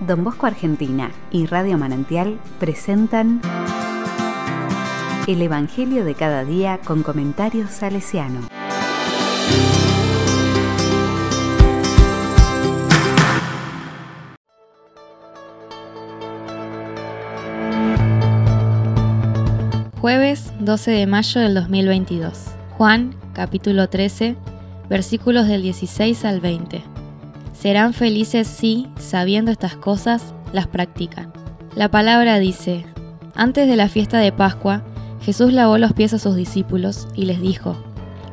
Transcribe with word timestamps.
Don 0.00 0.22
Bosco 0.22 0.46
Argentina 0.46 1.10
y 1.32 1.46
Radio 1.46 1.76
Manantial 1.76 2.38
presentan 2.60 3.40
El 5.26 5.42
Evangelio 5.42 6.04
de 6.04 6.14
cada 6.14 6.44
día 6.44 6.78
con 6.84 7.02
comentarios 7.02 7.70
salesiano. 7.70 8.40
Jueves 20.00 20.52
12 20.60 20.90
de 20.92 21.06
mayo 21.08 21.40
del 21.40 21.54
2022. 21.54 22.46
Juan, 22.76 23.16
capítulo 23.32 23.88
13, 23.88 24.36
versículos 24.88 25.48
del 25.48 25.62
16 25.62 26.24
al 26.24 26.40
20. 26.40 26.97
Serán 27.58 27.92
felices 27.92 28.46
si, 28.46 28.86
sabiendo 29.00 29.50
estas 29.50 29.74
cosas, 29.74 30.32
las 30.52 30.68
practican. 30.68 31.32
La 31.74 31.90
palabra 31.90 32.38
dice, 32.38 32.86
antes 33.34 33.66
de 33.66 33.74
la 33.74 33.88
fiesta 33.88 34.18
de 34.18 34.30
Pascua, 34.30 34.84
Jesús 35.22 35.52
lavó 35.52 35.76
los 35.76 35.92
pies 35.92 36.14
a 36.14 36.20
sus 36.20 36.36
discípulos 36.36 37.08
y 37.16 37.24
les 37.24 37.40
dijo, 37.40 37.76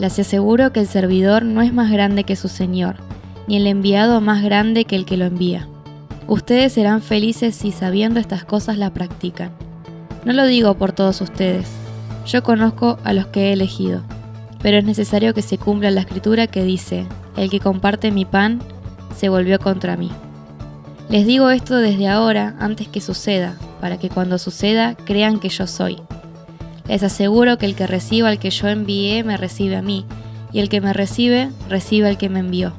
les 0.00 0.18
aseguro 0.18 0.72
que 0.72 0.80
el 0.80 0.88
servidor 0.88 1.44
no 1.44 1.62
es 1.62 1.72
más 1.72 1.92
grande 1.92 2.24
que 2.24 2.34
su 2.34 2.48
Señor, 2.48 2.96
ni 3.46 3.58
el 3.58 3.68
enviado 3.68 4.20
más 4.20 4.42
grande 4.42 4.86
que 4.86 4.96
el 4.96 5.04
que 5.04 5.16
lo 5.16 5.24
envía. 5.24 5.68
Ustedes 6.26 6.72
serán 6.72 7.00
felices 7.00 7.54
si 7.54 7.70
sabiendo 7.70 8.18
estas 8.18 8.44
cosas 8.44 8.76
la 8.76 8.92
practican. 8.92 9.52
No 10.24 10.32
lo 10.32 10.46
digo 10.46 10.74
por 10.74 10.90
todos 10.90 11.20
ustedes, 11.20 11.68
yo 12.26 12.42
conozco 12.42 12.98
a 13.04 13.12
los 13.12 13.28
que 13.28 13.50
he 13.50 13.52
elegido, 13.52 14.02
pero 14.62 14.78
es 14.78 14.84
necesario 14.84 15.32
que 15.32 15.42
se 15.42 15.58
cumpla 15.58 15.92
la 15.92 16.00
escritura 16.00 16.48
que 16.48 16.64
dice, 16.64 17.06
el 17.36 17.50
que 17.50 17.60
comparte 17.60 18.10
mi 18.10 18.24
pan 18.24 18.58
se 19.14 19.28
volvió 19.28 19.58
contra 19.58 19.96
mí. 19.96 20.10
Les 21.08 21.26
digo 21.26 21.50
esto 21.50 21.76
desde 21.76 22.08
ahora, 22.08 22.54
antes 22.58 22.88
que 22.88 23.00
suceda, 23.00 23.56
para 23.80 23.98
que 23.98 24.08
cuando 24.08 24.38
suceda 24.38 24.94
crean 24.94 25.40
que 25.40 25.48
yo 25.48 25.66
soy. 25.66 25.98
Les 26.88 27.02
aseguro 27.02 27.58
que 27.58 27.66
el 27.66 27.74
que 27.74 27.86
reciba 27.86 28.28
al 28.28 28.38
que 28.38 28.50
yo 28.50 28.68
envié 28.68 29.22
me 29.24 29.36
recibe 29.36 29.76
a 29.76 29.82
mí, 29.82 30.06
y 30.52 30.60
el 30.60 30.68
que 30.68 30.80
me 30.80 30.92
recibe 30.92 31.50
recibe 31.68 32.08
al 32.08 32.18
que 32.18 32.28
me 32.28 32.40
envió. 32.40 32.72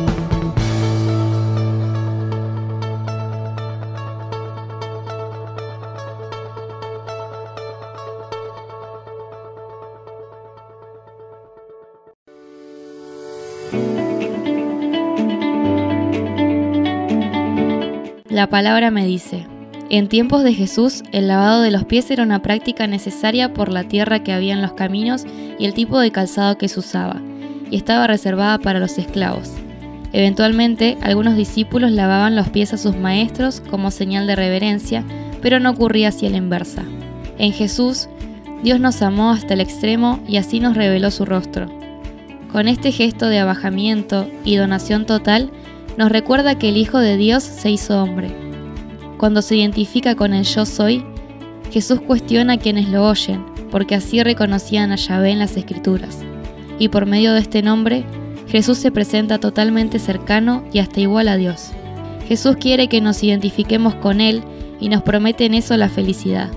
La 18.34 18.48
palabra 18.48 18.90
me 18.90 19.06
dice, 19.06 19.46
en 19.92 20.08
tiempos 20.08 20.44
de 20.44 20.56
Jesús 20.56 21.04
el 21.12 21.28
lavado 21.28 21.62
de 21.62 21.70
los 21.70 21.86
pies 21.86 22.10
era 22.10 22.24
una 22.24 22.42
práctica 22.42 22.88
necesaria 22.88 23.54
por 23.54 23.72
la 23.72 23.84
tierra 23.84 24.24
que 24.24 24.34
había 24.34 24.56
en 24.56 24.62
los 24.64 24.74
caminos 24.74 25.24
y 25.60 25.66
el 25.66 25.76
tipo 25.76 26.00
de 26.00 26.10
calzado 26.10 26.58
que 26.58 26.68
se 26.68 26.80
usaba, 26.80 27.22
y 27.70 27.76
estaba 27.76 28.08
reservada 28.08 28.58
para 28.58 28.80
los 28.80 28.98
esclavos. 28.98 29.52
Eventualmente, 30.14 30.98
algunos 31.02 31.38
discípulos 31.38 31.92
lavaban 31.92 32.36
los 32.36 32.50
pies 32.50 32.74
a 32.74 32.80
sus 32.80 32.98
maestros 32.98 33.62
como 33.70 33.92
señal 33.92 34.26
de 34.26 34.36
reverencia, 34.36 35.04
pero 35.44 35.60
no 35.60 35.70
ocurría 35.70 36.08
así 36.08 36.26
a 36.26 36.32
la 36.32 36.38
inversa. 36.38 36.82
En 37.38 37.54
Jesús, 37.54 38.10
Dios 38.64 38.80
nos 38.80 39.04
amó 39.04 39.30
hasta 39.30 39.54
el 39.54 39.62
extremo 39.62 40.20
y 40.28 40.38
así 40.38 40.60
nos 40.60 40.76
reveló 40.76 41.12
su 41.12 41.26
rostro. 41.26 41.68
Con 42.52 42.68
este 42.68 42.92
gesto 42.92 43.28
de 43.28 43.38
abajamiento 43.38 44.28
y 44.44 44.56
donación 44.56 45.06
total, 45.06 45.52
nos 45.98 46.12
recuerda 46.12 46.58
que 46.58 46.70
el 46.70 46.78
Hijo 46.78 47.00
de 47.00 47.18
Dios 47.18 47.44
se 47.44 47.70
hizo 47.70 48.02
hombre. 48.02 48.32
Cuando 49.18 49.42
se 49.42 49.56
identifica 49.56 50.16
con 50.16 50.34
el 50.34 50.44
yo 50.44 50.66
soy, 50.66 51.06
Jesús 51.72 52.02
cuestiona 52.02 52.54
a 52.54 52.58
quienes 52.58 52.90
lo 52.90 53.08
oyen, 53.08 53.46
porque 53.72 53.96
así 53.96 54.22
reconocían 54.22 54.92
a 54.92 54.96
Yahvé 54.96 55.32
en 55.32 55.40
las 55.40 55.58
Escrituras. 55.58 56.20
Y 56.80 56.90
por 56.90 57.06
medio 57.06 57.34
de 57.34 57.40
este 57.40 57.62
nombre, 57.62 58.04
Jesús 58.48 58.78
se 58.78 58.92
presenta 58.92 59.40
totalmente 59.40 60.00
cercano 60.00 60.64
y 60.72 60.80
hasta 60.80 61.00
igual 61.00 61.28
a 61.28 61.38
Dios. 61.38 61.72
Jesús 62.28 62.58
quiere 62.58 62.88
que 62.88 63.02
nos 63.02 63.24
identifiquemos 63.24 63.96
con 63.96 64.22
Él 64.22 64.44
y 64.80 64.90
nos 64.90 65.04
promete 65.04 65.46
en 65.46 65.54
eso 65.54 65.78
la 65.78 65.90
felicidad. 65.90 66.50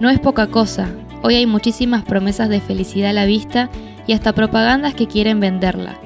No 0.00 0.10
es 0.10 0.20
poca 0.20 0.48
cosa, 0.48 0.88
hoy 1.22 1.36
hay 1.36 1.46
muchísimas 1.46 2.04
promesas 2.04 2.48
de 2.48 2.60
felicidad 2.60 3.10
a 3.10 3.14
la 3.14 3.26
vista 3.26 3.70
y 4.06 4.12
hasta 4.12 4.32
propagandas 4.32 4.94
que 4.94 5.06
quieren 5.06 5.40
venderla, 5.40 5.98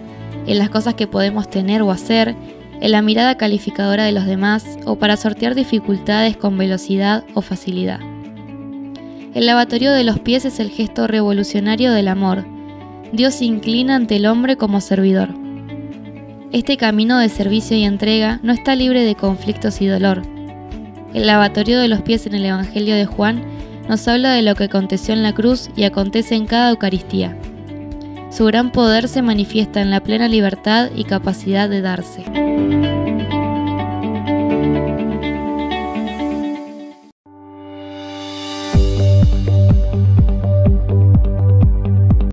en 0.47 0.59
las 0.59 0.71
cosas 0.71 0.95
que 0.95 1.07
podemos 1.07 1.49
tener 1.49 1.83
o 1.83 1.91
hacer, 1.91 2.37
en 2.81 2.93
la 2.93 3.03
mirada 3.03 3.37
calificadora 3.37 4.05
de 4.05 4.13
los 4.13 4.27
demás 4.27 4.79
o 4.85 4.97
para 4.97 5.17
sortear 5.17 5.55
dificultades 5.55 6.37
con 6.37 6.59
velocidad 6.59 7.25
o 7.35 7.43
facilidad. 7.43 8.01
El 9.35 9.47
lavatorio 9.47 9.93
de 9.93 10.05
los 10.05 10.19
pies 10.19 10.45
es 10.45 10.61
el 10.61 10.71
gesto 10.71 11.07
revolucionario 11.07 11.93
del 11.93 12.09
amor. 12.09 12.47
Dios 13.13 13.35
se 13.35 13.45
inclina 13.45 13.95
ante 13.95 14.17
el 14.17 14.27
hombre 14.27 14.57
como 14.57 14.81
servidor. 14.81 15.29
Este 16.53 16.77
camino 16.77 17.19
de 17.19 17.29
servicio 17.29 17.77
y 17.77 17.85
entrega 17.85 18.41
no 18.43 18.53
está 18.53 18.75
libre 18.75 19.05
de 19.05 19.15
conflictos 19.15 19.83
y 19.83 19.87
dolor. 19.87 20.23
El 21.13 21.27
lavatorio 21.27 21.79
de 21.81 21.89
los 21.89 22.03
pies 22.03 22.27
en 22.27 22.35
el 22.35 22.47
Evangelio 22.47 22.95
de 22.95 23.07
Juan 23.07 23.43
nos 23.89 24.07
habla 24.09 24.33
de 24.33 24.43
lo 24.43 24.55
que 24.55 24.65
aconteció 24.65 25.15
en 25.15 25.23
la 25.23 25.35
cruz 25.35 25.71
y 25.77 25.85
acontece 25.85 26.35
en 26.35 26.47
cada 26.47 26.71
Eucaristía. 26.71 27.37
Su 28.31 28.45
gran 28.45 28.71
poder 28.73 29.09
se 29.09 29.23
manifiesta 29.23 29.81
en 29.81 29.91
la 29.91 30.03
plena 30.03 30.29
libertad 30.29 30.91
y 30.95 31.05
capacidad 31.05 31.69
de 31.69 31.81
darse. 31.81 32.25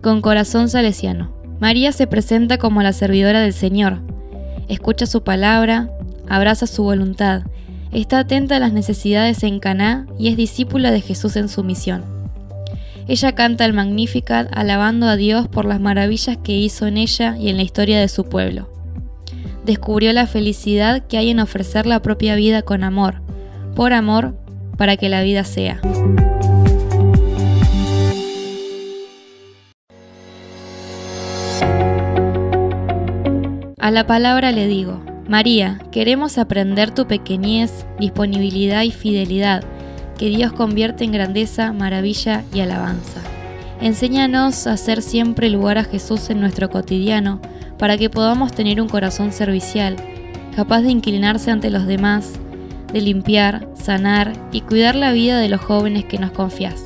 Con 0.02 0.22
corazón 0.22 0.68
salesiano. 0.68 1.32
María 1.62 1.94
se 1.94 2.08
presenta 2.08 2.58
como 2.58 2.84
la 2.84 2.92
servidora 2.92 3.40
del 3.40 3.54
Señor. 3.54 4.02
Escucha 4.68 5.06
su 5.06 5.24
palabra, 5.24 5.90
abraza 6.28 6.68
su 6.68 6.84
voluntad, 6.84 7.44
está 7.94 8.20
atenta 8.20 8.58
a 8.58 8.60
las 8.60 8.74
necesidades 8.74 9.44
en 9.44 9.60
Caná 9.60 10.08
y 10.20 10.28
es 10.28 10.36
discípula 10.36 10.92
de 10.92 11.00
Jesús 11.00 11.38
en 11.38 11.48
su 11.48 11.64
misión. 11.64 12.23
Ella 13.08 13.34
canta 13.34 13.66
el 13.66 13.74
Magnificat 13.74 14.48
alabando 14.56 15.08
a 15.08 15.18
Dios 15.18 15.50
por 15.50 15.66
las 15.66 15.82
maravillas 15.82 16.38
que 16.38 16.54
hizo 16.54 16.88
en 16.88 16.98
ella 16.98 17.36
y 17.38 17.50
en 17.50 17.58
la 17.58 17.64
historia 17.64 18.00
de 18.00 18.08
su 18.08 18.24
pueblo. 18.24 18.70
Descubrió 19.66 20.14
la 20.14 20.26
felicidad 20.26 21.06
que 21.08 21.18
hay 21.18 21.30
en 21.30 21.40
ofrecer 21.40 21.86
la 21.86 22.02
propia 22.02 22.36
vida 22.36 22.62
con 22.62 22.84
amor, 22.84 23.22
por 23.76 23.92
amor, 23.92 24.38
para 24.78 24.96
que 24.96 25.10
la 25.10 25.22
vida 25.22 25.44
sea. 25.44 25.82
A 33.80 33.92
la 33.92 34.08
palabra 34.08 34.54
le 34.54 34.66
digo, 34.66 35.04
María, 35.28 35.80
queremos 35.92 36.38
aprender 36.38 36.92
tu 36.92 37.06
pequeñez, 37.06 37.86
disponibilidad 38.00 38.84
y 38.84 38.92
fidelidad 38.92 39.66
que 40.24 40.30
Dios 40.30 40.54
convierte 40.54 41.04
en 41.04 41.12
grandeza, 41.12 41.74
maravilla 41.74 42.46
y 42.54 42.62
alabanza. 42.62 43.20
Enséñanos 43.82 44.68
a 44.68 44.72
hacer 44.72 45.02
siempre 45.02 45.50
lugar 45.50 45.78
a 45.78 45.84
Jesús 45.84 46.30
en 46.30 46.40
nuestro 46.40 46.70
cotidiano 46.70 47.42
para 47.78 47.98
que 47.98 48.10
podamos 48.10 48.54
tener 48.54 48.80
un 48.80 48.88
corazón 48.88 49.34
servicial, 49.34 49.98
capaz 50.56 50.80
de 50.84 50.92
inclinarse 50.92 51.52
ante 51.52 51.70
los 51.70 51.86
demás, 51.88 52.36
de 52.94 53.02
limpiar, 53.02 53.68
sanar 53.74 54.32
y 54.54 54.62
cuidar 54.62 54.96
la 54.96 55.12
vida 55.12 55.40
de 55.40 55.50
los 55.50 55.60
jóvenes 55.60 56.06
que 56.06 56.20
nos 56.20 56.32
confías. 56.32 56.86